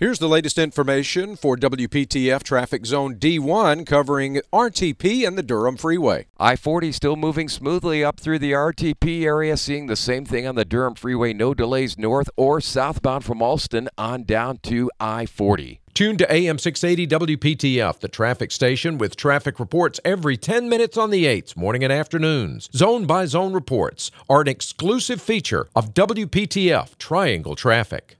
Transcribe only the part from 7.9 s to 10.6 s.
up through the RTP area, seeing the same thing on